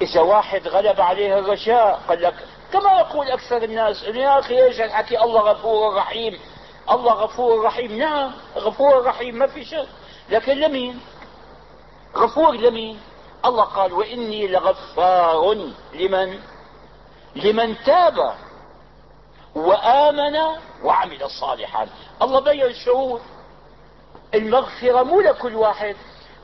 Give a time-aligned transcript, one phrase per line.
[0.00, 2.34] إذا واحد غلب عليه الرجاء قال لك
[2.72, 6.38] كما يقول أكثر الناس يا أخي إيش الحكي؟ الله غفور رحيم.
[6.90, 7.98] الله غفور رحيم.
[7.98, 9.88] نعم غفور رحيم ما في شك.
[10.30, 11.00] لكن لمين؟
[12.16, 13.00] غفور لمين؟
[13.44, 15.54] الله قال وإني لغفار.
[15.94, 16.38] لمن؟
[17.36, 18.34] لمن تاب
[19.54, 20.36] وآمن
[20.82, 21.88] وعمل صالحا.
[22.22, 23.20] الله بين شعور
[24.34, 25.96] المغفرة مو لكل واحد.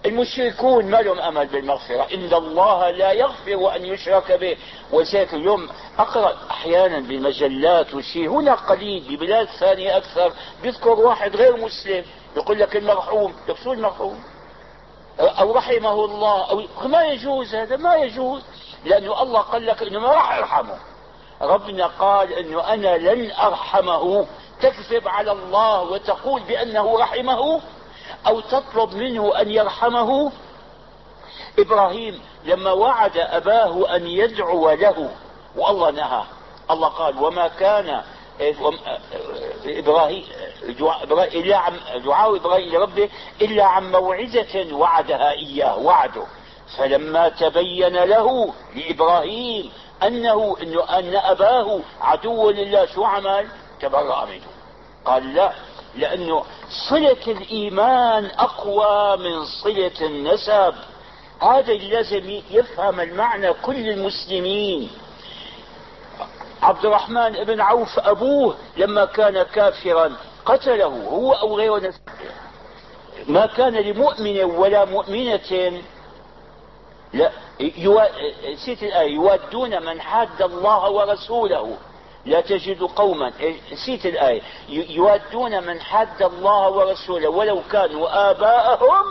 [0.07, 2.07] المشركون ما لهم أمل بالمغفرة.
[2.15, 4.57] إن الله لا يغفر أن يشرك به.
[4.93, 10.33] وذلك اليوم أقرأ أحيانا بالمجلات وشيء هنا قليل ببلاد ثانية أكثر.
[10.63, 12.05] بيذكر واحد غير مسلم.
[12.37, 13.35] يقول لك المرحوم.
[13.65, 14.23] شو المرحوم.
[15.21, 16.51] أو رحمه الله.
[16.51, 18.43] أو ما يجوز هذا؟ ما يجوز.
[18.85, 20.79] لأنه الله قال لك إنه ما راح أرحمه.
[21.43, 24.27] ربنا قال إنه أنا لن أرحمه.
[24.63, 27.61] تكذب على الله وتقول بأنه رحمه.
[28.27, 30.33] أو تطلب منه أن يرحمه؟
[31.59, 35.11] إبراهيم لما وعد أباه أن يدعو له
[35.57, 36.23] والله نهى.
[36.71, 38.03] الله قال وما كان
[41.57, 43.09] عن دعاء إبراهيم لربه
[43.43, 46.27] إلا عن موعظه وعدها إياه وعده.
[46.79, 53.49] فلما تبين له لإبراهيم انه أنه أن أباه عدو لله شو عمل؟
[53.81, 54.47] تبرأ منه.
[55.05, 55.53] قال لا
[55.97, 56.45] لأنه
[56.91, 60.75] صلة الإيمان أقوى من صلة النسب.
[61.43, 64.91] هذا لازم يفهم المعنى كل المسلمين.
[66.63, 71.95] عبد الرحمن بن عوف أبوه لما كان كافرا قتله هو أو غيره
[73.27, 75.83] ما كان لمؤمن ولا مؤمنة.
[77.13, 77.31] لا.
[78.53, 81.77] نسيت الآية يوادون من حاد الله ورسوله.
[82.25, 83.33] لا تجد قوما.
[83.73, 84.43] نسيت الآية.
[84.69, 89.05] يوادون من حد الله ورسوله ولو كانوا آباءهم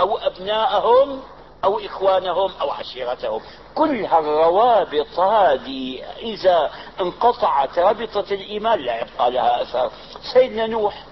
[0.00, 1.22] أو أبناءهم
[1.64, 3.40] أو إخوانهم أو عشيرتهم.
[3.74, 6.04] كل هالروابط هذه.
[6.18, 9.90] إذا انقطعت رابطة الإيمان لا يبقى لها أثر.
[10.32, 11.04] سيدنا نوح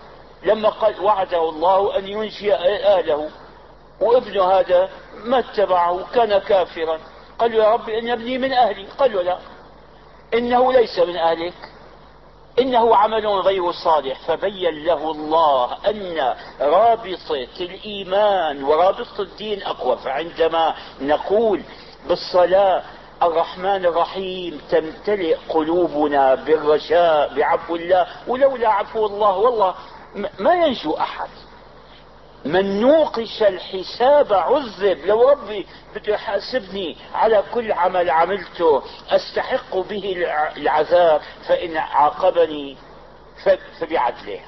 [0.42, 3.30] لما قال وعده الله أن ينشئ أهله
[4.00, 6.98] وابنه هذا ما اتبعه كان كافرا.
[7.38, 8.86] قال له يا رب إن ابني من أهلي.
[8.98, 9.38] قال له لا.
[10.34, 11.54] إنه ليس من أهلك.
[12.58, 14.20] إنه عمل غير صالح.
[14.26, 19.96] فبين له الله أن رابطة الإيمان ورابطة الدين أقوى.
[19.96, 21.62] فعندما نقول
[22.08, 22.82] بالصلاة
[23.22, 29.74] الرحمن الرحيم تمتلئ قلوبنا بالرجاء بعفو الله ولولا عفو الله والله
[30.38, 31.28] ما ينجو أحد.
[32.44, 35.06] من نوقش الحساب عذب.
[35.06, 38.82] لو ربي بده يحاسبني على كل عمل عملته.
[39.10, 42.76] أستحق به العذاب فإن عاقبني
[43.80, 44.40] فبعدله.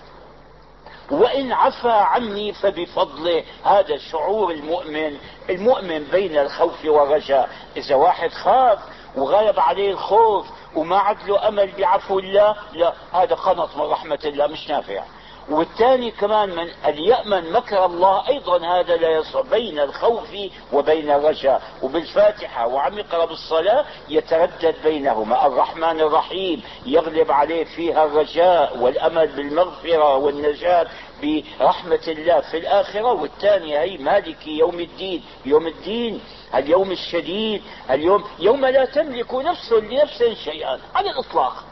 [1.10, 3.44] وإن عفى عني فبفضله.
[3.64, 5.18] هذا شعور المؤمن.
[5.50, 7.48] المؤمن بين الخوف والرجاء.
[7.76, 8.78] إذا واحد خاف
[9.16, 14.46] وغلب عليه الخوف وما عاد له أمل بعفو الله لا هذا قنط من رحمة الله
[14.46, 15.04] مش نافع.
[15.50, 19.40] والثاني كمان من أن يأمن مكر الله أيضا هذا لا يصح.
[19.40, 20.28] بين الخوف
[20.72, 21.62] وبين الرجاء.
[21.82, 25.46] وبالفاتحة وعم يقرأ بالصلاة يتردد بينهما.
[25.46, 30.86] الرحمن الرحيم يغلب عليه فيها الرجاء والأمل بالمغفرة والنجاة
[31.22, 33.12] برحمة الله في الآخرة.
[33.12, 35.24] والثانية هي مالك يوم الدين.
[35.46, 36.20] يوم الدين
[36.54, 41.71] اليوم الشديد اليوم يوم لا تملك نفس لنفس شيئا على الإطلاق.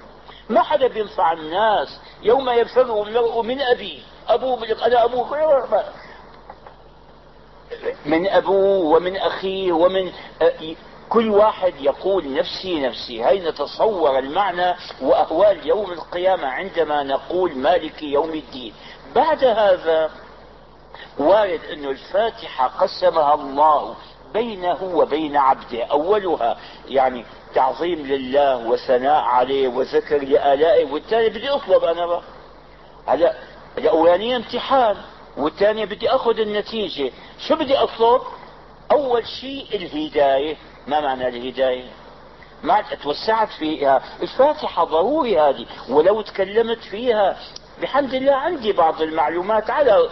[0.50, 5.32] ما حدا بينفع الناس يوم يفر المرء من أبيه أبوه أنا أبوك
[8.06, 10.12] من أبوه ومن أخيه ومن
[11.08, 13.22] كل واحد يقول نفسي نفسي.
[13.22, 18.74] هاي نتصور المعنى وأهوال يوم القيامة عندما نقول مالك يوم الدين.
[19.14, 20.10] بعد هذا
[21.18, 23.94] وارد أن الفاتحة قسمها الله
[24.32, 26.58] بينه وبين عبده أولها
[26.88, 27.24] يعني
[27.54, 32.22] تعظيم لله وثناء عليه وذكر لآلائه والثاني بدي أطلب أنا بقى.
[33.06, 33.34] هلا
[33.78, 34.96] الأولانية امتحان
[35.36, 37.12] والثانية بدي أخذ النتيجة.
[37.48, 38.20] شو بدي أطلب؟
[38.92, 40.56] أول شيء الهداية.
[40.86, 41.88] ما معنى الهداية؟
[42.62, 44.02] ما توسعت فيها.
[44.22, 47.36] الفاتحة ضروري هذه ولو تكلمت فيها.
[47.82, 50.08] بحمد الله عندي بعض المعلومات على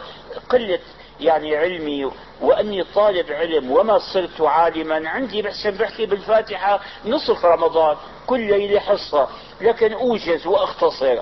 [0.50, 0.78] قلة
[1.20, 7.96] يعني علمي وأني طالب علم وما صرت عالما عندي بحسن بحكي بالفاتحة نصف رمضان
[8.26, 9.28] كل ليلة حصة
[9.60, 11.18] لكن أوجز وأختصر.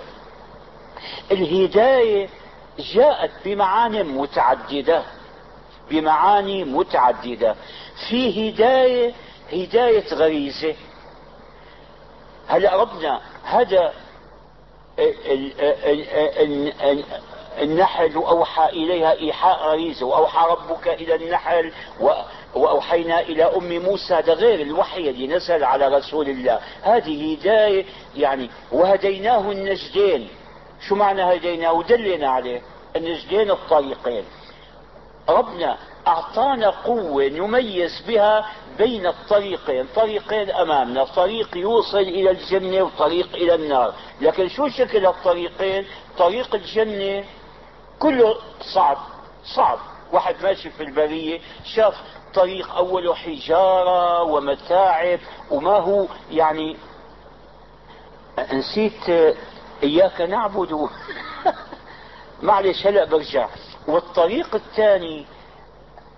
[1.31, 2.29] الهداية
[2.79, 5.03] جاءت بمعاني متعددة
[5.91, 7.57] بمعاني متعددة.
[8.09, 9.15] في هداية
[9.53, 10.75] هداية غريزة.
[12.49, 13.93] هلا ربنا هذا
[17.63, 21.73] النحل أوحى إليها إيحاء غريزة وأوحى ربك إلى النحل
[22.55, 26.61] وأوحينا إلى أم موسى هذا غير الوحي اللي نزل على رسول الله.
[26.83, 27.85] هذه هداية
[28.17, 30.29] يعني وهديناه النجدين.
[30.89, 32.63] شو معنى هديناه؟ ودلنا عليه
[32.97, 34.25] النجدين الطريقين.
[35.29, 35.77] ربنا
[36.07, 38.47] أعطانا قوة نميز بها
[38.79, 39.87] بين الطريقين.
[39.97, 43.95] طريقين أمامنا طريق يوصل إلى الجنة وطريق إلى النار.
[44.21, 45.87] لكن شو شكل الطريقين؟
[46.19, 47.25] طريق الجنة
[47.99, 48.37] كله
[48.75, 48.99] صعب
[49.55, 49.79] صعب.
[50.13, 51.95] واحد ماشي في البرية شاف
[52.35, 55.21] طريق أوله حجارة ومتاعب
[55.51, 56.77] وما هو يعني
[58.53, 59.35] نسيت
[59.83, 60.89] إياك نعبد.
[62.43, 63.49] معلش هلأ برجع.
[63.89, 65.27] والطريق الثاني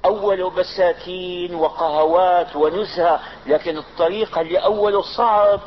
[0.04, 5.60] أوله بساتين وقهوات ونزهة لكن الطريق اللي أوله صعب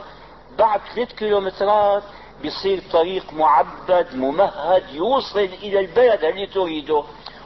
[0.58, 2.04] بعد ثلاث كيلومترات.
[2.42, 7.04] بيصير طريق معبد ممهد يوصل إلى البلد اللي تريده.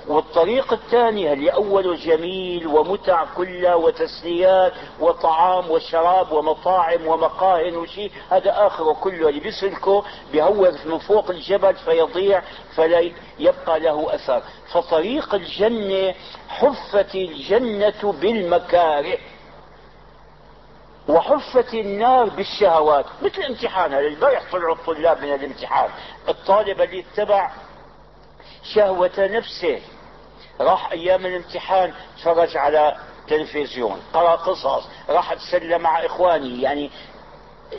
[0.08, 8.94] والطريق الثاني اللي أوله جميل ومتع كلها وتسليات وطعام وشراب ومطاعم ومقاهن وشيء هذا آخره
[8.94, 12.42] كله اللي بيسلكه بيهوف من فوق الجبل فيضيع
[12.76, 14.42] فلا يبقى له أثر.
[14.74, 16.14] فطريق الجنة
[16.50, 19.18] حفت الجنة بالمكاره.
[21.08, 25.90] وحفت النار بالشهوات مثل امتحان هذا البارح طلعوا الطلاب من الامتحان.
[26.30, 27.52] الطالب اللي اتبع
[28.74, 29.82] شهوة نفسه
[30.62, 32.96] راح أيام الامتحان تفرج على
[33.28, 36.62] تلفزيون قرأ قصص راح تسلى مع إخواني.
[36.62, 36.92] يعني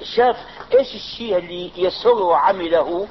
[0.02, 0.37] شاف
[0.75, 3.08] إيش الشيء اللي يسر وعمله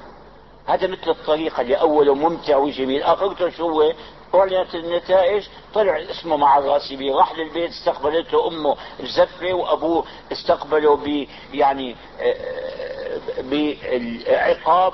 [0.67, 3.03] هذا مثل الطريقة اللي أوله ممتع وجميل.
[3.03, 3.93] آخرته شو
[4.39, 11.95] اعلنت النتائج طلع اسمه مع الراسبي راح للبيت استقبلته أمه بزفه وأبوه استقبله ب يعني
[12.21, 14.93] آه، بعقاب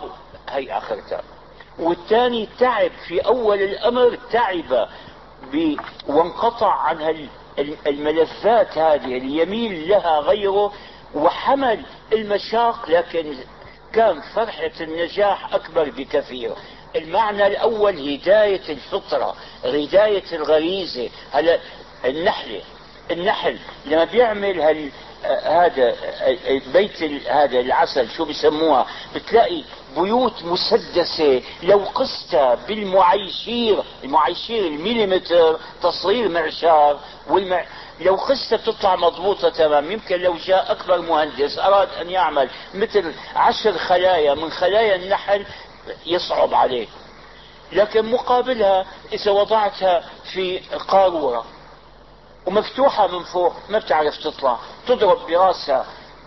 [0.50, 1.22] هي اخرتها
[1.80, 4.88] والثاني تعب في أول الأمر تعب
[6.08, 7.28] وانقطع عن
[7.88, 9.18] الملفات هذه.
[9.18, 10.74] اليمين لها غيره
[11.16, 13.36] وحمل المشاق لكن
[13.94, 16.52] كان فرحة النجاح أكبر بكثير.
[16.96, 19.36] المعنى الأول هداية الفطرة
[19.66, 21.60] هداية الغريزة هلا
[22.06, 22.62] النحلة
[23.12, 24.90] النحل لما بيعمل هال
[25.44, 25.96] هذا
[26.74, 28.86] بيت هذا العسل شو بيسموها
[29.16, 29.64] بتلاقي
[29.98, 37.00] بيوت مسدسة لو قستها بالمعيشير المعيشير الميليمتر تصغير معشار
[37.30, 37.66] والمع...
[38.02, 39.92] لو قستها بتطلع مضبوطة تمام.
[39.92, 45.46] يمكن لو جاء أكبر مهندس أراد أن يعمل مثل عشر خلايا من خلايا النحل
[46.06, 46.88] يصعب عليه.
[47.72, 51.46] لكن مقابلها إذا وضعتها في قارورة
[52.46, 54.58] ومفتوحة من فوق ما بتعرف تطلع.
[54.88, 55.86] تضرب براسها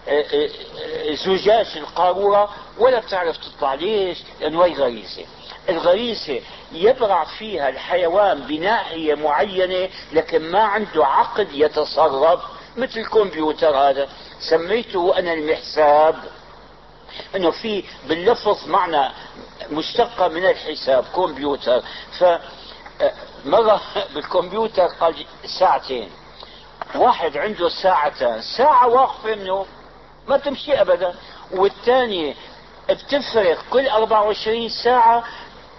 [0.09, 0.49] آه، آه،
[1.11, 3.75] آه، زجاج القارورة ولا بتعرف تطلع.
[3.75, 5.25] ليش؟ لأنه هي غريزة.
[5.69, 6.41] الغريزة
[6.73, 12.41] يبرع فيها الحيوان بناحية معينة لكن ما عنده عقل يتصرف
[12.77, 14.09] مثل الكمبيوتر هذا.
[14.51, 16.17] سميته أنا المحساب.
[17.37, 19.13] انه في باللفظ معنى
[19.71, 21.83] مشتقة من الحساب كمبيوتر.
[22.19, 22.25] ف
[23.45, 23.81] مرة
[24.15, 25.27] بالكمبيوتر قال
[25.59, 26.11] ساعتين.
[26.95, 29.67] واحد عنده ساعتين ساعة واقفة منه
[30.29, 31.15] ما تمشي ابدا.
[31.53, 32.35] والثانية
[32.91, 33.59] بتفرق.
[33.71, 35.25] كل 24 ساعة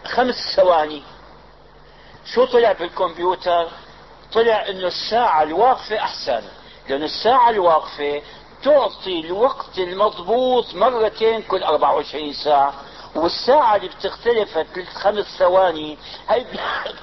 [0.06, 1.04] خمس ثواني.
[2.26, 3.68] شو طلع بالكمبيوتر؟
[4.34, 6.42] طلع إنه الساعة الواقفة أحسن.
[6.90, 8.21] لأن الساعة الواقفة
[8.66, 12.74] تعطي الوقت المضبوط مرتين كل 24 ساعة
[13.16, 15.98] والساعة اللي بتختلف ثلاث خمس ثواني
[16.30, 16.45] هي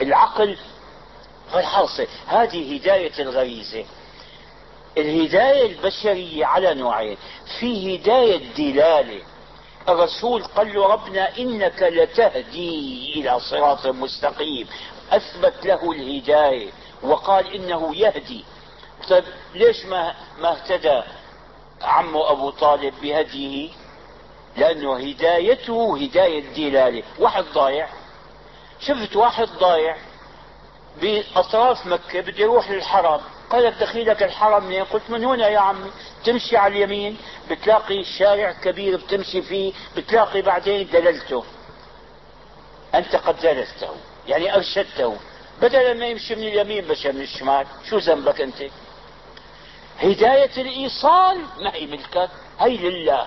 [0.00, 0.56] العقل
[1.52, 3.84] فالحاصل هذه هداية الغريزة.
[4.98, 7.16] الهداية البشرية على نوعين.
[7.60, 9.22] في هداية دلالة.
[9.88, 14.68] الرسول قال له ربنا إنك لتهدي إلى صراط مستقيم.
[15.10, 16.70] أثبت له الهداية
[17.02, 18.44] وقال إنه يهدي.
[19.08, 19.24] طيب
[19.54, 21.02] ليش ما, ما اهتدى
[21.82, 23.70] عمه أبو طالب بهديه؟
[24.56, 27.88] لأنه هدايته هداية دلالة واحد ضايع.
[28.80, 29.96] شفت واحد ضايع
[31.00, 33.20] بأطراف مكة بده يروح للحرم.
[33.52, 35.90] قالت دخيلك الحرم منين قلت من هنا يا عمي؟
[36.24, 37.16] تمشي على اليمين
[37.50, 41.44] بتلاقي شارع كبير بتمشي فيه بتلاقي بعدين دللته.
[42.94, 43.90] أنت قد دللته
[44.26, 45.16] يعني أرشدته.
[45.62, 48.62] بدل ما يمشي من اليمين مشى من الشمال شو ذنبك أنت؟
[49.98, 52.30] هداية الإيصال ما هي ملكك
[52.60, 53.26] هي لله.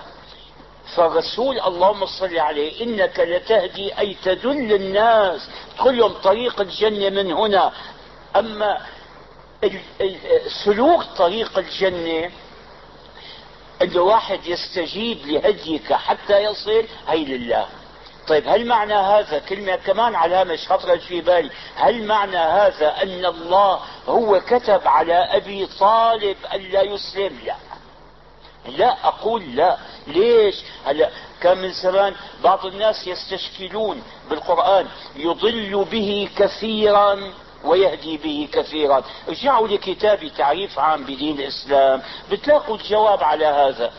[0.96, 5.48] فالرسول اللهم صل عليه إنك لتهدي أي تدل الناس.
[5.78, 7.72] تقول طريق الجنة من هنا.
[8.36, 8.86] أما
[10.64, 12.30] سلوك طريق الجنة
[13.82, 17.66] انه واحد يستجيب لهديك حتى يصل هي لله.
[18.28, 23.80] طيب هل معنى هذا كلمة كمان علامة خطرت في بالي؟ هل معنى هذا أن الله
[24.08, 27.56] هو كتب على أبي طالب ألا يسلم؟ لا.
[28.68, 29.76] لا أقول لا.
[30.06, 30.54] ليش؟
[30.86, 37.32] هلا كان من زمان بعض الناس يستشكلون بالقرآن يضل به كثيرا
[37.66, 39.02] ويهدي به كثيرا.
[39.28, 42.02] ارجعوا لكتاب تعريف عام بدين الإسلام.
[42.30, 43.92] بتلاقوا الجواب على هذا.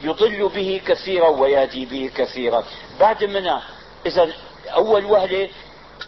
[0.00, 2.64] يضل به كثيرا ويهدي به كثيرا.
[3.00, 3.62] بعد منها
[4.06, 4.32] إذا
[4.68, 5.48] أول وهلة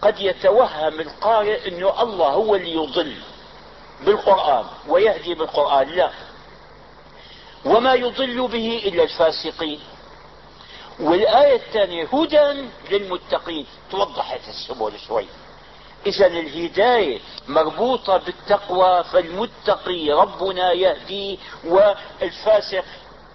[0.03, 3.15] قد يتوهم القارئ إنه الله هو اللي يضل
[4.07, 5.89] بالقرآن ويهدي بالقرآن.
[5.89, 6.11] لا.
[7.65, 9.81] وما يضل به إلا الفاسقين.
[11.01, 13.67] والآية الثانية هدى للمتقين.
[13.91, 15.27] توضحت السبل شوي.
[16.07, 22.85] إذا الهداية مربوطة بالتقوى فالمتقي ربنا يهديه والفاسق.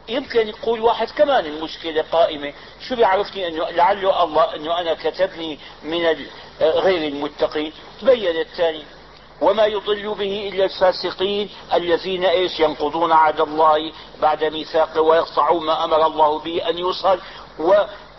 [0.10, 2.54] يمكن يقول واحد كمان المشكلة قائمة.
[2.88, 6.06] شو بيعرفني أنه لعله الله أنه أنا كتبني من
[6.62, 8.84] غير المتقين تبين الثاني.
[9.42, 13.92] وما يضل به إلا الفاسقين الذين إيش؟ ينقضون عهد الله
[14.22, 17.20] بعد ميثاقه ويقطعون ما أمر الله به أن يوصل.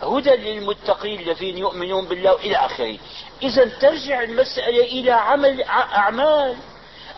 [0.03, 2.97] وهدى للمتقين الذين يؤمنون بالله إلى آخره.
[3.41, 6.55] إذا ترجع المسألة إلى عمل أعمال.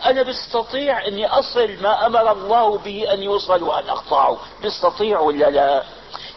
[0.06, 4.38] أنا بستطيع أني أصل ما أمر الله به أن يوصل وأن أقطعه.
[4.64, 5.84] بستطيع ولا لا؟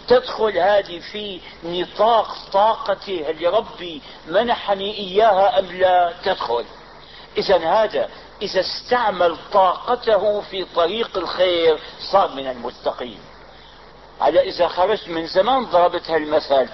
[0.07, 3.29] تدخل هذه في نطاق طاقتي.
[3.29, 6.65] اللي ربي منحني إياها أم لا؟ تدخل.
[7.37, 8.09] إذا هذا
[8.41, 11.79] إذا استعمل طاقته في طريق الخير
[12.11, 13.19] صار من المتقين.
[14.23, 16.67] على إذا خرجت من زمان ضربت هالمثل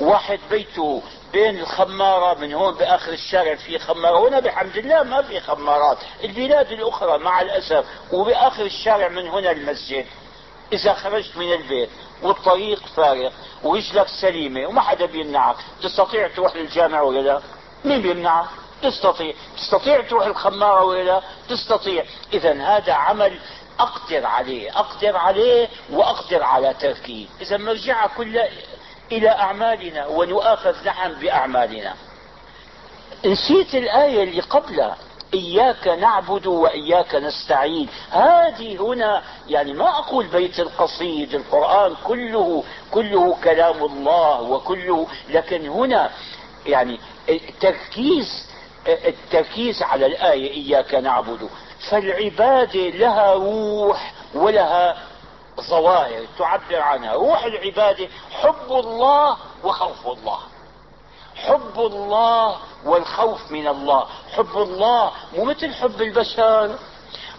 [0.00, 5.40] واحد بيته بين الخمارة من هون بآخر الشارع في خمارة هنا بحمد الله ما في
[5.40, 5.98] خمارات.
[6.24, 10.06] البلاد الأخرى مع الأسف وبآخر الشارع من هنا المسجد.
[10.72, 11.88] إذا خرجت من البيت
[12.22, 13.30] والطريق فارغ
[13.62, 15.56] ورجلك سليمة وما حدا بيمنعك.
[15.82, 17.40] تستطيع تروح للجامع ولا لا؟
[17.84, 18.48] مين بيمنعك؟
[18.82, 19.34] تستطيع.
[19.56, 22.04] تستطيع تروح الخمارة ولا لا؟ تستطيع.
[22.32, 23.38] إذا هذا عمل
[23.78, 28.48] أقدر عليه أقدر عليه وأقدر على تركه إذا مرجعها كلها
[29.12, 31.94] إلى أعمالنا ونؤاخذ نحن بأعمالنا.
[33.26, 34.96] نسيت الآية اللي قبلها
[35.34, 37.88] إياك نعبد وإياك نستعين.
[38.10, 46.10] هذه هنا يعني ما أقول بيت القصيد القرآن كله كله كلام الله وكله لكن هنا
[46.66, 48.46] يعني التركيز
[48.88, 51.48] التركيز على الآية إياك نعبد.
[51.90, 54.96] فالعبادة لها روح ولها
[55.60, 57.12] ظواهر تعبر عنها.
[57.12, 60.38] روح العبادة حب الله وخوف الله.
[61.36, 64.06] حب الله والخوف من الله.
[64.32, 66.78] حب الله مو مثل حب البشر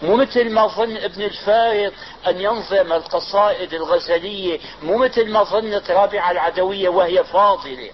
[0.03, 1.93] مو مثل ما ظن ابن الفارض
[2.27, 7.91] أن ينظم القصائد الغزلية مو مثل ما ظنت رابعة العدوية وهي فاضلة.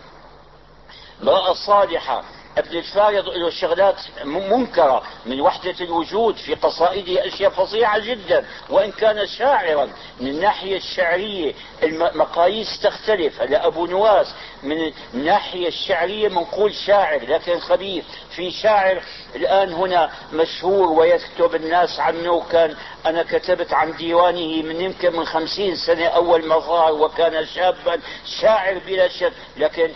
[1.23, 2.23] امرأة صالحة
[2.71, 8.45] له شغلات منكرة من وحدة الوجود في قصائده أشياء فظيعة جدا.
[8.69, 9.89] وإن كان شاعرا
[10.19, 13.41] من الناحية الشعرية المقاييس تختلف.
[13.41, 14.27] هلا أبو نواس
[14.63, 18.05] من الناحية الشعرية منقول شاعر لكن خبيث.
[18.35, 19.01] في شاعر
[19.35, 22.75] الآن هنا مشهور ويكتب الناس عنه كان
[23.05, 27.99] أنا كتبت عن ديوانه من يمكن من خمسين سنة أول ما ظهر وكان شابا
[28.41, 29.33] شاعر بلا شك.
[29.57, 29.89] لكن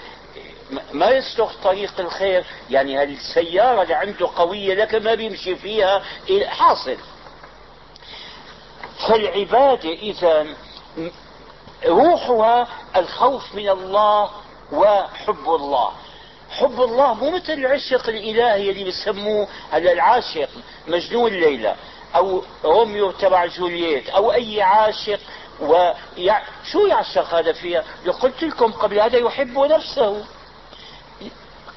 [0.93, 2.45] ما يسلك طريق الخير.
[2.69, 6.03] يعني السيارة اللي عنده قوية لكن ما بيمشي فيها
[6.45, 6.97] حاصل.
[9.07, 10.47] فالعبادة إذا
[11.85, 14.29] روحها الخوف من الله
[14.71, 15.91] وحب الله.
[16.49, 20.49] حب الله مو مثل العشق الإلهي اللي بيسموه هلا العاشق
[20.87, 21.75] مجنون ليلى
[22.15, 25.19] أو روميو تبع جولييت أو أي عاشق.
[25.59, 26.41] ويع...
[26.71, 27.83] شو يعشق هذا فيها؟
[28.21, 30.25] قلت لكم قبل هذا يحب نفسه.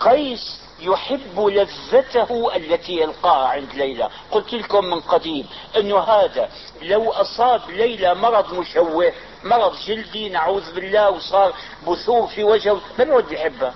[0.00, 4.08] قيس يحب لذته التي يلقاها عند ليلى.
[4.30, 6.48] قلت لكم من قديم انه هذا
[6.82, 9.12] لو أصاب ليلى مرض مشوه
[9.44, 11.52] مرض جلدي نعوذ بالله وصار
[11.88, 13.74] بثور في وجهه ما بيعود يحبها؟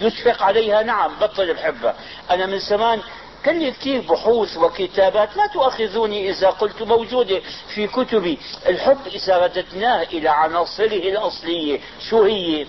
[0.00, 1.94] يشفق عليها نعم بطل بحبها
[2.30, 3.00] أنا من زمان
[3.44, 7.40] كان كثير بحوث وكتابات؟ لا تؤاخذوني إذا قلت موجودة
[7.74, 8.38] في كتبي.
[8.66, 12.66] الحب إذا رددناه إلى عناصره الأصلية شو هي؟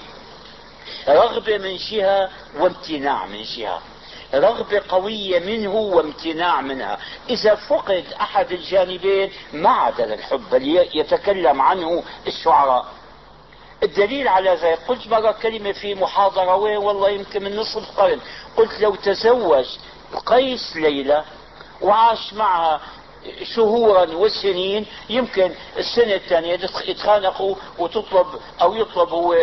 [1.08, 3.82] رغبة من جهة وامتناع من جهة
[4.34, 6.98] رغبة قوية منه وامتناع منها.
[7.30, 12.86] إذا فقد أحد الجانبين ما عدل الحب اللي يتكلم عنه الشعراء.
[13.84, 18.20] الدليل على ذلك قلت مرة كلمة في محاضرة وين والله يمكن من نصف قرن.
[18.58, 19.66] قلت لو تزوج
[20.26, 21.24] قيس ليلى
[21.82, 22.82] وعاش معها
[23.56, 28.28] شهورا وسنين يمكن السنة الثانية يتخانقوا وتطلب
[28.62, 29.34] أو يطلب هو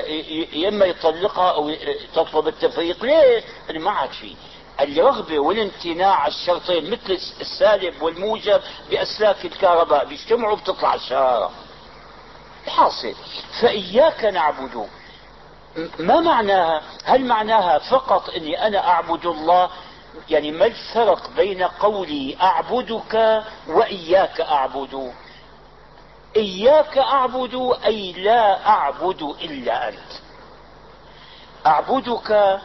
[0.52, 1.74] يا إما يطلقها أو
[2.14, 3.04] تطلب التفريق.
[3.04, 4.36] ليش؟ ما عاد شيء
[4.80, 8.60] الرغبة والامتناع الشرطين مثل السالب والموجب
[8.90, 11.50] بأسلاك الكهرباء بيجتمعوا بتطلع الشرارة
[12.66, 13.14] حاصل.
[13.60, 14.88] فإياك نعبد.
[15.98, 19.70] ما معناها؟ هل معناها فقط أني أنا أعبد الله
[20.30, 25.12] يعني ما الفرق بين قولي أعبدك وإياك أعبد؟
[26.36, 30.12] إياك أعبد أي لا أعبد إلا أنت.
[31.66, 32.60] أعبدك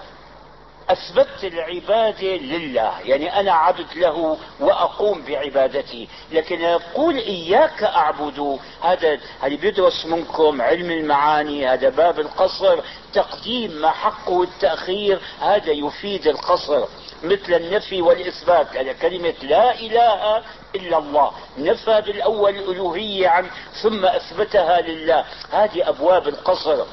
[0.89, 9.58] أثبتت العبادة لله يعني أنا عبد له وأقوم بعبادته لكن يقول إياك أعبد هذا اللي
[9.58, 12.80] بيدرس منكم علم المعاني هذا باب القصر
[13.13, 16.86] تقديم ما حقه التأخير هذا يفيد القصر.
[17.24, 20.43] مثل النفي والإثبات على كلمة لا إله
[20.75, 21.31] إلا الله.
[21.57, 23.50] نفى بالأول الألوهية عن
[23.83, 25.25] ثم أثبتها لله.
[25.51, 26.86] هذه أبواب القصر.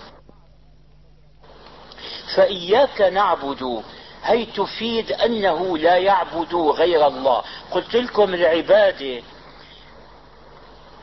[2.37, 3.83] فإياك نعبد
[4.23, 7.43] هي تفيد أنه لا يعبد غير الله.
[7.71, 9.23] قلت لكم العبادة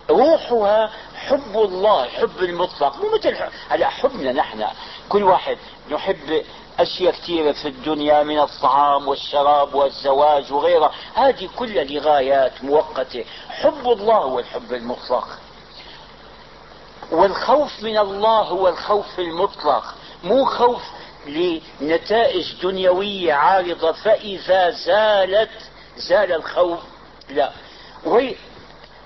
[0.10, 0.92] روحها
[1.28, 2.98] حب الله حب المطلق.
[2.98, 3.38] مو مثل
[3.70, 4.66] هلا حبنا نحن.
[5.10, 5.58] كل واحد
[5.92, 6.44] نحب
[6.80, 10.92] أشياء كثيرة في الدنيا من الطعام والشراب والزواج وغيرها.
[11.16, 13.26] هذه كلها لغايات مؤقتة.
[13.50, 15.28] حب الله هو الحب المطلق.
[17.12, 19.84] والخوف من الله هو الخوف المطلق.
[20.24, 20.82] مو خوف
[21.28, 23.92] لنتائج دنيوية عارضة.
[23.92, 25.52] فإذا زالت
[25.98, 26.80] زال الخوف.
[27.30, 27.52] لا.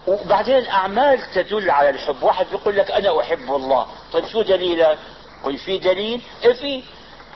[0.07, 2.23] وبعدين أعمال تدل على الحب.
[2.23, 3.87] واحد بيقول لك أنا أحب الله.
[4.13, 4.99] طيب شو دليلك
[5.43, 6.21] قل في دليل.
[6.43, 6.83] إيه في؟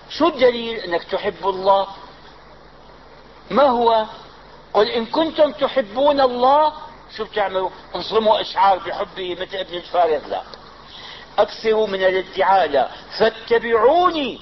[0.09, 1.87] شو الدليل أنك تحب الله؟
[3.51, 4.05] ما هو؟
[4.73, 6.73] قل إن كنتم تحبون الله
[7.17, 10.41] شو بتعملوا؟ انظموا أشعار بحبه مثل ابن الفارغ لا.
[11.37, 12.89] أكثروا من الادعاء لا.
[13.19, 14.41] فاتبعوني.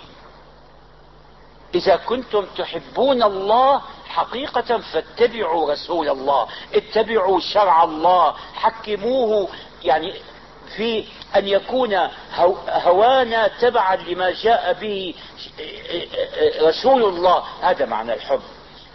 [1.75, 3.81] إذا كنتم تحبون الله
[4.17, 9.47] حقيقة فاتبعوا رسول الله اتبعوا شرع الله حكموه.
[9.83, 10.13] يعني
[10.75, 11.97] في أن يكون
[12.69, 15.13] هوانا تبعا لما جاء به
[16.61, 17.43] رسول الله.
[17.61, 18.41] هذا معنى الحب.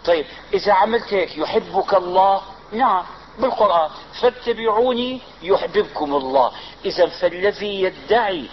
[0.05, 3.05] طيب إذا عملت هيك يحبك الله؟ نعم
[3.39, 3.91] بالقرآن.
[4.21, 6.53] فاتبعوني يحببكم الله.
[6.85, 8.47] إذا فالذي يدعي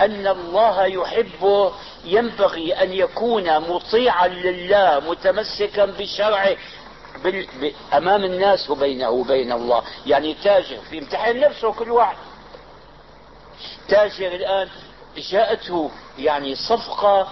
[0.00, 1.72] أن الله يحبه
[2.04, 6.56] ينبغي أن يكون مطيعا لله متمسكا بشرعه
[7.92, 9.82] أمام الناس وبينه وبين الله.
[10.06, 12.16] يعني تاجر في امتحان نفسه كل واحد.
[13.88, 14.68] تاجر الآن
[15.16, 17.28] جاءته يعني صفقة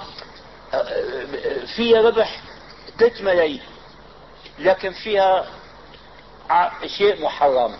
[1.77, 2.41] فيها ربح
[2.99, 3.63] 3 ملايين
[4.59, 5.47] لكن فيها
[6.87, 7.77] شيء محرم.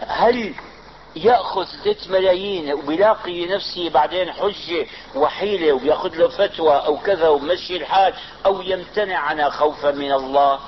[0.00, 0.54] هل
[1.16, 8.14] يأخذ 3 ملايين وبيلاقي نفسه بعدين حجة وحيلة وبياخذ له فتوى أو كذا ومشي الحال
[8.46, 10.60] أو يمتنع عنها خوفا من الله.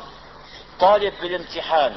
[0.80, 1.96] طالب بالامتحان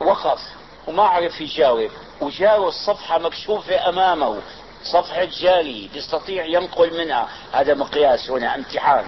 [0.00, 0.40] وقف
[0.86, 1.90] وما عرف يجاوب
[2.20, 4.40] وجاوز الصفحة مكشوفة أمامه
[4.82, 7.28] صفحة جاري بيستطيع ينقل منها.
[7.52, 9.04] هذا مقياس هنا امتحان.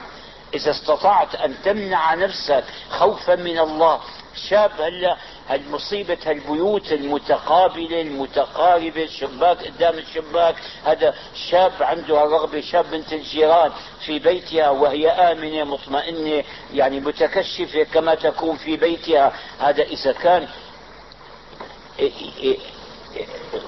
[0.54, 4.00] إذا استطعت أن تمنع نفسك خوفا من الله
[4.48, 5.16] شاب هلا
[5.48, 13.72] هالمصيبة هالبيوت المتقابلة المتقاربة الشباك قدام الشباك هذا شاب عنده الرغبة شاب بنت الجيران
[14.06, 20.48] في بيتها وهي آمنة مطمئنة يعني متكشفة كما تكون في بيتها هذا إذا كان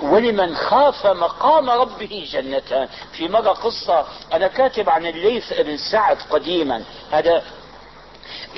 [0.02, 6.84] ولمن خاف مقام ربه جنتان في مرة قصة أنا كاتب عن الليث بن سعد قديما.
[7.10, 7.42] هذا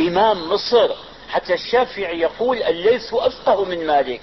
[0.00, 0.90] إمام مصر.
[1.28, 4.22] حتى الشافعي يقول الليث أفقه من مالك.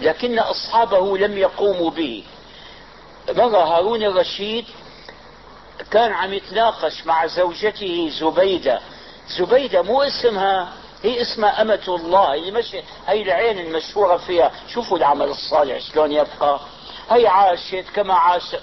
[0.00, 2.24] لكن أصحابه لم يقوموا به.
[3.28, 4.64] مرة هارون الرشيد
[5.90, 8.80] كان عم يتناقش مع زوجته زبيدة.
[9.38, 10.72] زبيدة مو اسمها
[11.04, 12.34] هي اسمها أمة الله.
[12.34, 14.50] هي مش هي العين المشهورة فيها.
[14.68, 16.60] شوفوا العمل الصالح شلون يبقى.
[17.10, 18.56] هي عاشت كما عاش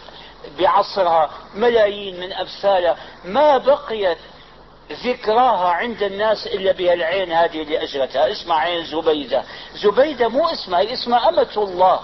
[0.60, 2.98] بعصرها ملايين من أمثالها.
[3.26, 4.18] ما بقيت
[4.92, 8.32] ذكراها عند الناس إلا بهالعين هذه اللي أجرتها.
[8.32, 9.44] اسمها عين زبيدة.
[9.76, 12.00] زبيدة مو اسمها هي اسمها أمة الله.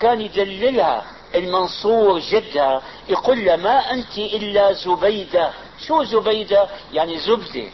[0.00, 2.82] كان يدللها المنصور جدها.
[3.08, 5.50] يقول لها ما أنت إلا زبيدة.
[5.86, 7.64] شو زبيدة؟ يعني زبدة.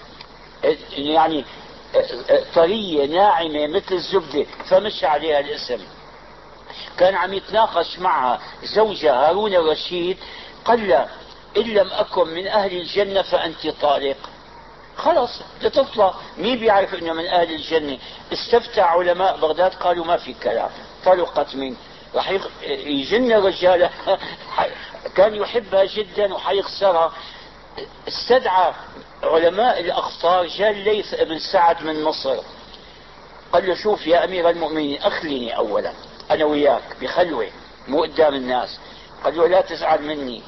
[0.93, 1.45] يعني
[2.55, 5.79] طرية ناعمة مثل الزبدة فمشى عليها الاسم.
[6.99, 10.19] كان عم يتناقش معها زوجها هارون الرشيد
[10.65, 11.09] قال له
[11.57, 14.17] إن لم أكن من أهل الجنة فأنت طالق.
[14.97, 17.99] خلص تطلع مين بيعرف إنه من أهل الجنة؟
[18.33, 20.71] استفتى علماء بغداد قالوا ما في كلام.
[21.05, 21.77] طلقت من
[22.15, 22.31] راح
[22.87, 23.91] يجن رجالة
[25.17, 27.13] كان يحبها جدا وحيخسرها.
[28.09, 28.73] استدعى
[29.25, 32.37] علماء الاقطار جاء الليث بن سعد من مصر.
[33.53, 35.93] قال له شوف يا أمير المؤمنين اخلني اولا
[36.31, 37.49] أنا وياك بخلوة
[37.89, 38.81] مو قدام الناس.
[39.25, 40.43] قال له لا تزعل مني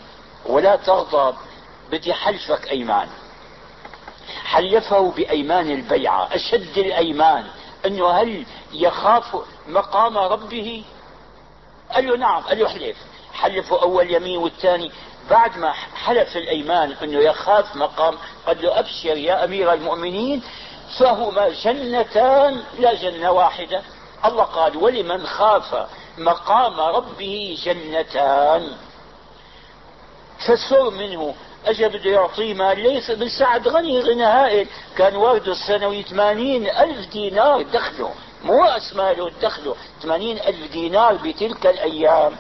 [0.47, 1.37] ولا تغضب
[1.91, 3.09] بدي حلفك أيمان.
[4.45, 7.47] حلفه بأيمان البيعة أشد الأيمان
[7.87, 9.37] إنه هل يخاف
[9.69, 10.85] مقام ربه؟
[11.91, 12.43] قال له نعم.
[12.43, 12.97] قال له احلف.
[13.33, 14.93] حلفوا أول يمين والثاني
[15.31, 18.15] بعد ما حلف الأيمان انه يخاف مقام
[18.47, 20.43] قال له ابشر يا أمير المؤمنين
[20.99, 23.83] فهما جنتان لا جنة واحدة.
[24.25, 25.87] الله قال ولمن خاف
[26.19, 28.73] مقام ربه جنتان.
[30.39, 31.35] فسر منه
[31.67, 37.09] اجى بده يعطيه مال ليس بن سعد غني غنى هائل كان وارده السنوي 80 ألف
[37.13, 38.11] دينار دخله
[38.45, 42.37] مو راس ماله دخله 80 ألف دينار بتلك الأيام.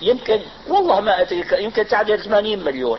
[0.00, 2.98] يمكن والله ما أدري يمكن تعدل 80 مليون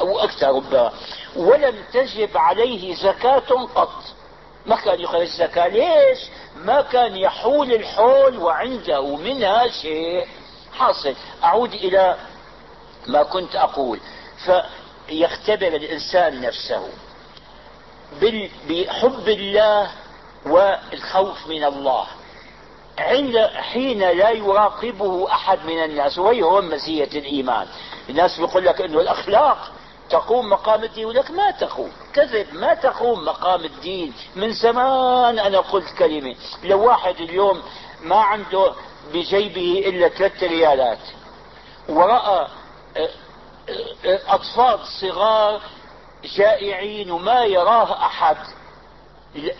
[0.00, 0.92] أو أكثر ربما.
[1.36, 4.02] ولم تجب عليه زكاة قط.
[4.66, 6.18] ما كان يخرج زكاة ليش؟
[6.56, 10.26] ما كان يحول الحول وعنده منها شيء
[10.72, 11.14] حاصل.
[11.44, 12.16] أعود إلى
[13.06, 14.00] ما كنت أقول.
[14.44, 16.88] فيختبر الإنسان نفسه
[18.68, 19.90] بحب الله
[20.46, 22.06] والخوف من الله.
[22.98, 27.66] عند حين لا يراقبه أحد من الناس وهي هو مزيه الإيمان.
[28.08, 29.72] الناس بيقول لك إنه الأخلاق
[30.10, 31.92] تقوم مقام الدين ولك ما تقوم.
[32.14, 34.14] كذب ما تقوم مقام الدين.
[34.36, 36.36] من زمان أنا قلت كلمة.
[36.64, 37.62] لو واحد اليوم
[38.02, 38.72] ما عنده
[39.14, 40.98] بجيبه إلا ثلاثة ريالات
[41.88, 42.46] ورأى
[42.96, 43.08] آه،
[44.06, 45.60] آه، أطفال صغار
[46.36, 48.36] جائعين وما يراه أحد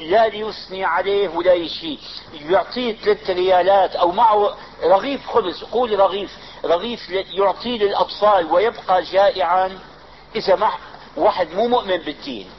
[0.01, 1.99] لا ليثني عليه ولا شيء
[2.35, 5.65] يعطيه ثلاث ريالات أو معه رغيف خبز.
[5.65, 6.31] قول رغيف.
[6.65, 9.79] رغيف يعطيه للأطفال ويبقى جائعا
[10.37, 10.71] إذا ما
[11.17, 12.51] واحد مو مؤمن بالدين.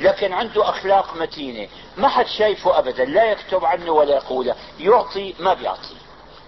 [0.00, 1.68] لكن عنده أخلاق متينة.
[1.96, 3.04] ما حد شايفه ابدا.
[3.04, 4.54] لا يكتب عنه ولا يقوله.
[4.78, 5.96] يعطي ما بيعطي.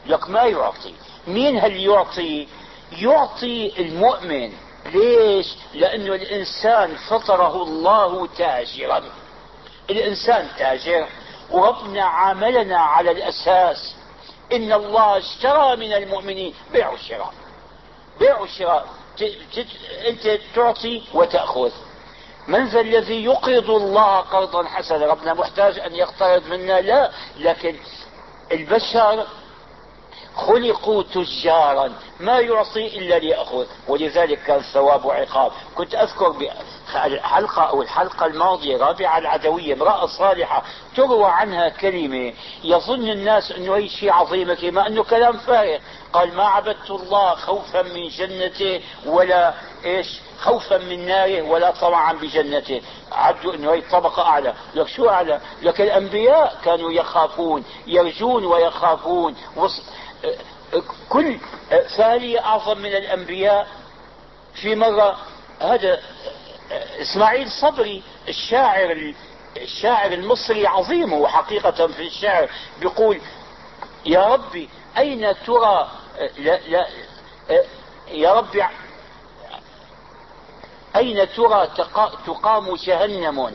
[0.07, 0.95] لك ما يعطي.
[1.27, 2.49] مين هل يعطي؟
[2.93, 4.53] يعطي المؤمن.
[4.93, 9.03] ليش؟ لأنه الإنسان فطره الله تاجرا.
[9.91, 11.07] الإنسان تاجر
[11.51, 13.95] وربنا عاملنا على الأساس
[14.53, 17.35] إن الله اشترى من المؤمنين بيع وشراء.
[18.21, 18.87] بيع وشراء
[20.09, 21.71] أنت تعطي وتأخذ.
[22.49, 27.77] من ذا الذي يقرض الله قرضا حسنا؟ ربنا محتاج أن يقترض منا لا لكن
[28.53, 29.27] البشر
[30.37, 36.35] خلقوا تجارا ما يعطي إلا ليأخذ ولذلك كان ثواب وعقاب كنت أذكر
[36.97, 40.63] الحلقة أو الحلقة الماضية رابعة العدوية امرأة صالحة
[40.97, 42.33] تروى عنها كلمة
[42.65, 45.79] يظن الناس أنه أي شيء عظيم كما أنه كلام فارغ.
[46.13, 52.83] قال ما عبدت الله خوفا من جنته ولا إيش خوفا من ناره ولا طمعا بجنته.
[53.13, 54.55] عدوا أنه هي طبقة أعلى.
[54.75, 59.37] لك شو أعلى؟ لك الأنبياء كانوا يخافون يرجون ويخافون.
[61.09, 61.39] كل
[61.97, 63.67] ثانية أعظم من الأنبياء
[64.55, 65.19] في مرة
[65.61, 66.01] هذا
[67.01, 69.15] إسماعيل صبري الشاعر
[69.57, 73.21] الشاعر المصري عظيم هو حقيقة في الشعر بيقول
[74.07, 75.91] يا ربي أين ترى
[76.39, 76.87] لا لا
[78.11, 78.65] يا ربي
[80.97, 81.67] أين ترى
[82.27, 83.53] تقام جهنم؟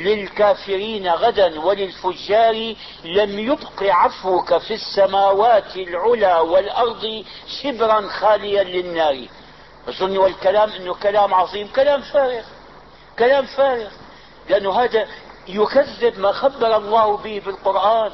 [0.00, 7.24] للكافرين غدا وللفجار لم يبق عفوك في السماوات العلى والأرض
[7.62, 9.26] شبرا خاليا للنار.
[9.88, 12.44] أظن والكلام أنه كلام عظيم كلام فارغ
[13.18, 13.90] كلام فارغ.
[14.48, 15.08] لأنه هذا
[15.48, 18.12] يكذب ما خبر الله به في القرآن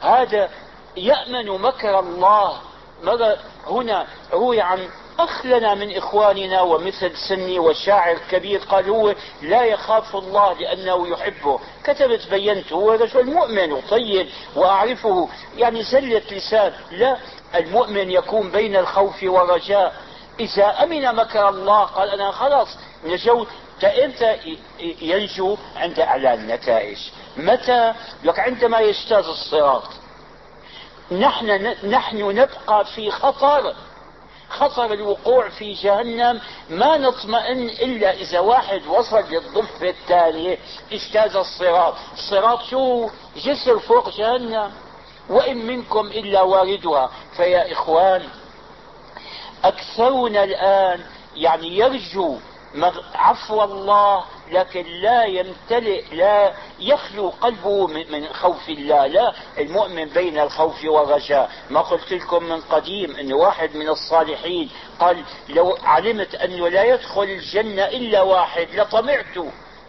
[0.00, 0.50] هذا
[0.96, 2.60] يأمن مكر الله.
[3.02, 3.36] مرة
[3.66, 10.16] هنا روي عن أخ لنا من إخواننا ومثل سني وشاعر كبير قال هو لا يخاف
[10.16, 11.60] الله لأنه يحبه.
[11.84, 16.72] كتبت بينت هو رجل مؤمن وطيب وأعرفه يعني زلة لسان.
[16.90, 17.16] لا
[17.54, 19.94] المؤمن يكون بين الخوف والرجاء.
[20.40, 22.68] إذا أمن مكر الله قال أنا خلاص
[23.04, 23.48] نجوت
[24.04, 24.56] إمتى
[25.00, 26.98] ينجو عند اعلان النتائج.
[27.36, 27.94] متى؟
[28.24, 29.88] لك عندما يجتاز الصراط.
[31.12, 33.74] نحن نحن نبقى في خطر.
[34.50, 40.58] خطر الوقوع في جهنم ما نطمئن إلا إذا واحد وصل للضفه التاليه
[40.92, 41.94] اجتاز الصراط.
[42.12, 44.72] الصراط شو؟ جسر فوق جهنم.
[45.28, 47.10] وإن منكم إلا واردها.
[47.36, 48.28] فيا إخوان
[49.64, 51.00] أكثرنا الآن
[51.36, 52.38] يعني يرجو
[53.14, 59.06] عفو الله لكن لا يمتلئ لا يخلو قلبه من خوف الله.
[59.06, 61.50] لا المؤمن بين الخوف والرجاء.
[61.70, 67.22] ما قلت لكم من قديم أن واحد من الصالحين قال لو علمت أنه لا يدخل
[67.22, 69.38] الجنة إلا واحد لطمعت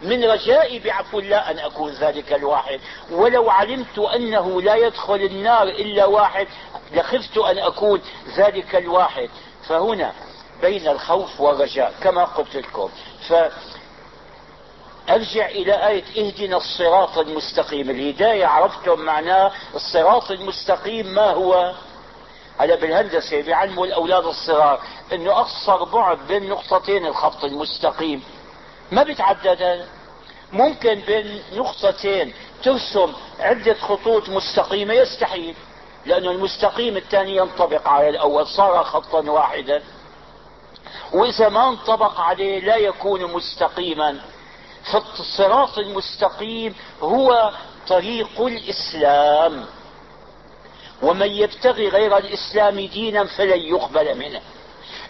[0.02, 2.80] من رجائي بعفو الله أن أكون ذلك الواحد.
[3.10, 6.46] ولو علمت أنه لا يدخل النار إلا واحد
[6.92, 8.00] لخفت أن أكون
[8.36, 9.30] ذلك الواحد.
[9.68, 10.12] فهنا
[10.62, 12.90] بين الخوف والرجاء كما قلت لكم.
[13.28, 13.32] ف
[15.10, 17.90] ارجع إلى آية اهدنا الصراط المستقيم.
[17.90, 21.74] الهداية عرفتم معناه الصراط المستقيم ما هو؟
[22.58, 24.80] هلا بالهندسة بيعلموا الأولاد الصغار.
[25.12, 28.22] إنه أقصر بعد بين نقطتين الخط المستقيم.
[28.92, 29.86] ما بيتعدد
[30.52, 35.54] ممكن بين نقطتين ترسم عدة خطوط مستقيمة يستحيل.
[36.06, 39.82] لأن المستقيم الثاني ينطبق على الأول صار خطا واحدا.
[41.12, 44.20] وإذا ما انطبق عليه لا يكون مستقيما.
[44.92, 47.52] فالصراط المستقيم هو
[47.88, 49.66] طريق الإسلام.
[51.02, 54.40] ومن يبتغي غير الإسلام دينا فلن يقبل منه.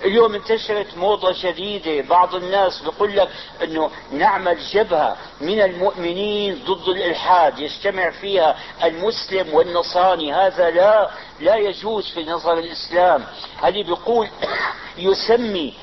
[0.05, 3.29] اليوم انتشرت موضة جديدة بعض الناس بيقول لك
[3.63, 10.35] إنه نعمل جبهة من المؤمنين ضد الإلحاد يجتمع فيها المسلم والنصراني.
[10.35, 11.11] هذا لا
[11.41, 13.25] لا يجوز في نظر الإسلام.
[13.63, 14.29] هذه بيقول
[14.99, 15.75] يسمي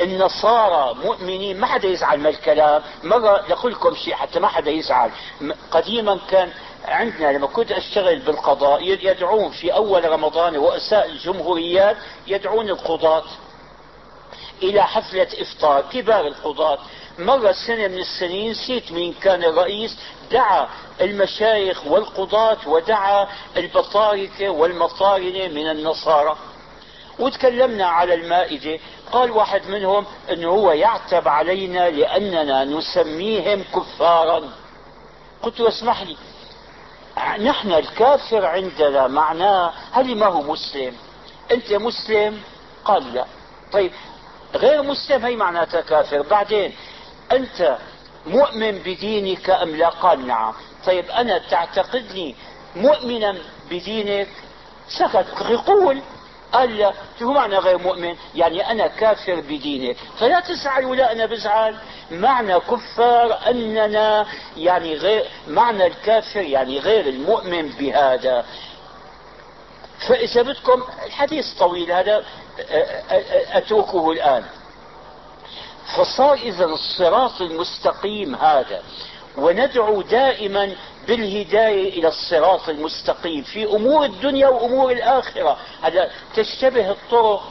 [0.00, 1.60] النصارى مؤمنين.
[1.60, 2.82] ما حدا يزعل من الكلام.
[3.02, 5.10] مرة لكم شيء حتى ما حدا يزعل.
[5.70, 6.50] قديما كان
[6.84, 13.24] عندنا لما كنت أشتغل بالقضاء يدعون في أول رمضان رؤساء الجمهوريات يدعون القضاة.
[14.70, 15.84] إلى حفلة إفطار.
[15.92, 16.78] كبار القضاة
[17.18, 19.96] مرة سنة من السنين نسيت مين كان الرئيس
[20.30, 20.68] دعا
[21.00, 26.36] المشايخ والقضاة ودعا البطاركة والمطارنة من النصارى.
[27.18, 28.78] وتكلمنا على المائدة.
[29.12, 34.42] قال واحد منهم انه هو يعتب علينا لأننا نسميهم كفارا.
[35.42, 36.16] قلت له اسمح لي
[37.38, 40.94] نحن الكافر عندنا معناه هل ما هو مسلم؟
[41.52, 42.40] أنت مسلم؟
[42.84, 43.24] قال لا.
[43.72, 43.92] طيب
[44.54, 46.22] غير مسلم هي معناتها كافر.
[46.22, 46.72] بعدين
[47.32, 47.78] أنت
[48.26, 50.52] مؤمن بدينك أم لا؟ قال نعم.
[50.86, 52.34] طيب أنا تعتقدني
[52.76, 53.36] مؤمنا
[53.70, 54.28] بدينك؟
[54.88, 55.26] سكت.
[55.50, 56.02] يقول
[56.52, 56.92] قال لا.
[57.18, 59.96] شو معنى غير مؤمن؟ يعني أنا كافر بدينك.
[60.18, 61.76] فلا تزعل ولا أنا بزعل.
[62.10, 68.44] معنى كفار أننا يعني غير معنى الكافر يعني غير المؤمن بهذا.
[70.08, 72.24] فإذا بدكم الحديث طويل هذا
[73.52, 74.44] أتركه الآن.
[75.96, 78.82] فصار إذا الصراط المستقيم هذا
[79.36, 80.74] وندعو دائما
[81.06, 85.58] بالهداية إلى الصراط المستقيم في أمور الدنيا وأمور الآخرة.
[85.82, 87.42] هذا تشتبه الطرق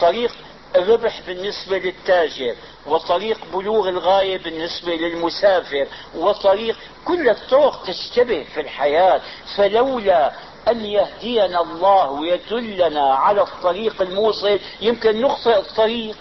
[0.00, 0.32] طريق
[0.76, 2.54] الربح بالنسبة للتاجر
[2.86, 9.20] وطريق بلوغ الغاية بالنسبة للمسافر وطريق كل الطرق تشتبه في الحياة.
[9.56, 10.32] فلولا
[10.68, 14.58] أن يهدينا الله ويدلنا على الطريق الموصل.
[14.80, 16.16] يمكن نخطئ الطريق.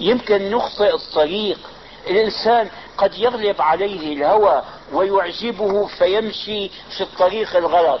[0.00, 1.58] يمكن نخطئ الطريق.
[2.06, 8.00] الإنسان قد يغلب عليه الهوى ويعجبه فيمشي في الطريق الغلط.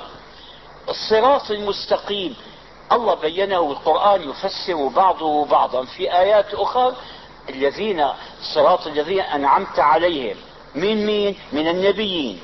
[0.88, 2.36] الصراط المستقيم.
[2.92, 5.84] الله بينه القرآن يفسر بعضه بعضا.
[5.84, 6.96] في آيات أخرى
[7.48, 8.06] الذين
[8.54, 10.36] صراط الذين أنعمت عليهم.
[10.74, 12.40] من مين؟ من النبيين.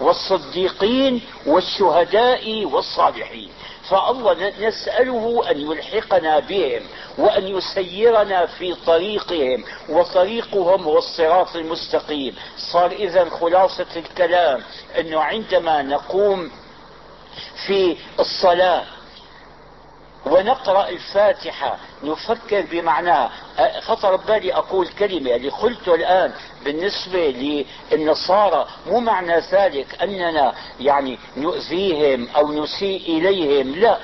[0.00, 3.50] والصديقين والشهداء والصالحين.
[3.90, 6.82] فالله نسأله أن يلحقنا بهم
[7.18, 12.36] وأن يسيرنا في طريقهم وطريقهم هو الصراط المستقيم.
[12.72, 14.62] صار إذا خلاصة الكلام
[14.98, 16.50] أنه عندما نقوم
[17.66, 18.82] في الصلاة
[20.26, 23.30] ونقرأ الفاتحة نفكر بمعناها
[23.80, 26.32] خطر بالي أقول كلمة اللي قلته الآن
[26.64, 27.18] بالنسبة
[27.92, 28.66] للنصارى.
[28.86, 33.98] مو معنى ذلك أننا يعني نؤذيهم أو نسيء إليهم لا.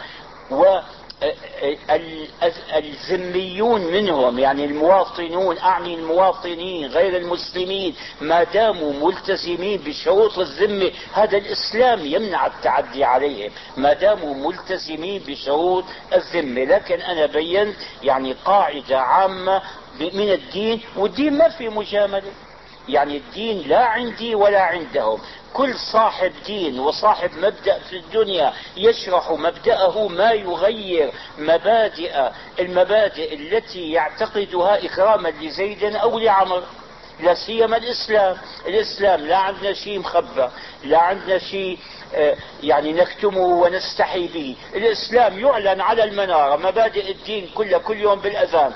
[2.76, 12.06] الذميون منهم يعني المواطنون أعني المواطنين غير المسلمين ما داموا ملتزمين بشروط الذمة هذا الإسلام
[12.06, 13.50] يمنع التعدي عليهم.
[13.76, 16.64] ما داموا ملتزمين بشروط الذمة.
[16.64, 19.62] لكن أنا بينت يعني قاعدة عامة
[20.00, 22.32] من الدين والدين ما في مجاملة.
[22.88, 25.20] يعني الدين لا عندي ولا عندهم.
[25.54, 34.84] كل صاحب دين وصاحب مبدأ في الدنيا يشرح مبدأه ما يغير مبادئ المبادئ التي يعتقدها
[34.84, 36.62] إكراما لزيد أو لعمر.
[37.20, 38.36] لا سيما الإسلام.
[38.66, 40.48] الإسلام لا عندنا شيء مخبى
[40.84, 41.78] لا عندنا شيء
[42.14, 44.56] آه، يعني نكتمه ونستحي به.
[44.74, 48.72] الإسلام يعلن على المنارة مبادئ الدين كلها كل يوم بالأذان.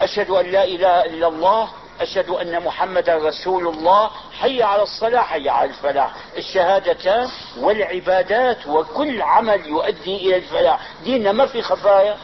[0.00, 1.68] أشهد أن لا إله إلا الله
[2.00, 6.14] أشهد أن محمدا رسول الله حي على الصلاة حي على الفلاح.
[6.36, 7.28] الشهادتان
[7.60, 10.80] والعبادات وكل عمل يؤدي إلى الفلاح.
[11.04, 12.16] ديننا ما في خفايا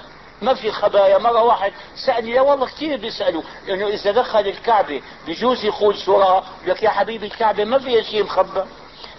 [0.43, 1.19] ما في خبايا.
[1.19, 1.73] مرة واحد
[2.07, 3.43] سألني لا والله كثير بيسألوا.
[3.67, 8.65] لأنه إذا دخل الكعبة بجوز يقول سورة لك يا حبيبي الكعبة ما فيها شيء مخبى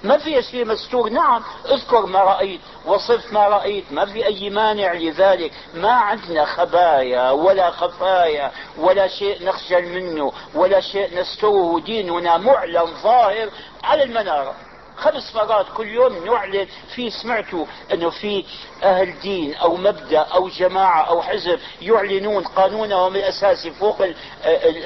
[0.04, 1.10] ما في شيء مستور.
[1.10, 3.92] نعم اذكر ما رأيت وصف ما رأيت.
[3.92, 5.52] ما في أي مانع لذلك.
[5.74, 12.38] ما عندنا خبايا ولا خفايا ولا شيء نخجل منه ولا شيء نستره ديننا.
[12.38, 13.50] معلن ظاهر
[13.84, 14.56] على المنارة.
[14.98, 18.46] خمس مرات كل يوم نعلن في سمعتوا انه في
[18.84, 23.98] أهل دين أو مبدأ أو جماعة أو حزب يعلنون قانونهم الاساسي فوق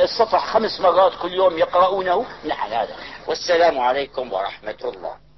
[0.03, 2.25] السطح خمس مرات كل يوم يقرؤونه.
[2.45, 2.95] نحن هذا.
[3.27, 5.28] والسلام عليكم ورحمة الله.